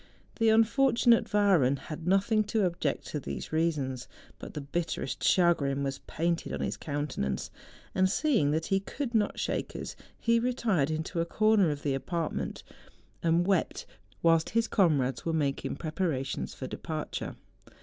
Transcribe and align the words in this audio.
The 0.39 0.47
un¬ 0.47 0.65
fortunate 0.65 1.31
Wahren 1.31 1.75
had 1.77 2.07
nothing 2.07 2.43
to 2.45 2.65
object 2.65 3.05
to 3.09 3.19
these 3.19 3.53
reasons; 3.53 4.07
but 4.39 4.55
the 4.55 4.59
bitterest 4.61 5.23
chagrin 5.23 5.83
was 5.83 5.99
painted 6.07 6.53
on 6.53 6.61
his 6.61 6.75
countenance; 6.75 7.51
and 7.93 8.09
seeing 8.09 8.49
that 8.49 8.65
he 8.65 8.79
could 8.79 9.13
not 9.13 9.37
shake 9.37 9.75
us, 9.75 9.95
he 10.19 10.39
retired 10.39 10.89
into 10.89 11.21
a 11.21 11.25
corner 11.27 11.69
of 11.69 11.83
the 11.83 11.93
apartment 11.93 12.63
and 13.21 13.45
wept, 13.45 13.85
whilst 14.23 14.49
his 14.57 14.67
comrades 14.67 15.23
were 15.23 15.33
making 15.33 15.75
preparations 15.75 16.55
for 16.55 16.65
departure. 16.65 17.35